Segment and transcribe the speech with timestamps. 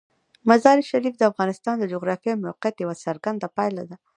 [0.49, 3.95] مزارشریف د افغانستان د جغرافیایي موقیعت یوه څرګنده پایله ده.